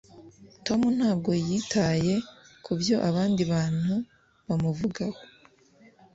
tom 0.65 0.81
ntabwo 0.97 1.31
yitaye 1.47 2.13
kubyo 2.65 2.95
abandi 3.09 3.41
bantu 3.51 3.93
bamuvugaho 4.47 5.19